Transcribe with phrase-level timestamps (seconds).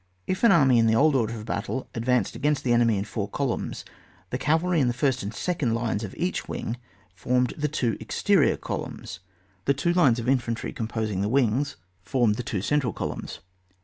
[0.25, 3.29] If an army in the old order of battle advanced against the enemy in four
[3.29, 3.85] columns,
[4.31, 6.77] the cavalry in the first and second lines on each wing
[7.13, 9.19] formed the two exterior columns,
[9.65, 12.41] the two lines of infantry composing the wings formed the 84 ON WAR.
[12.41, 12.49] [book y.
[12.57, 13.39] two central columns.